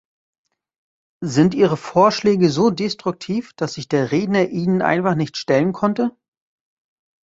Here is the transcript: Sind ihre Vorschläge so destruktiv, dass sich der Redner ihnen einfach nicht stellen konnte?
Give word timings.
Sind 1.23 1.53
ihre 1.53 1.77
Vorschläge 1.77 2.49
so 2.49 2.71
destruktiv, 2.71 3.53
dass 3.53 3.75
sich 3.75 3.87
der 3.87 4.11
Redner 4.11 4.49
ihnen 4.49 4.81
einfach 4.81 5.13
nicht 5.13 5.37
stellen 5.37 5.73
konnte? 5.73 6.17